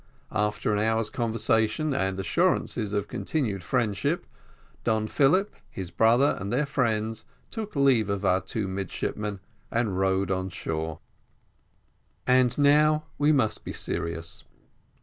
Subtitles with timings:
[0.33, 4.25] After an hour's conversation, and assurances of continued friendship,
[4.83, 10.31] Don Philip, his brother, and their friends, took leave of our two midshipmen, and rowed
[10.31, 11.01] on shore.
[12.25, 14.43] And now we must be serious.